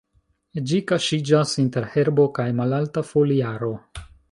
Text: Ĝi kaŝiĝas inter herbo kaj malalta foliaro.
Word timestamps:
Ĝi 0.71 0.79
kaŝiĝas 0.91 1.53
inter 1.65 1.87
herbo 1.97 2.27
kaj 2.39 2.47
malalta 2.61 3.07
foliaro. 3.13 3.73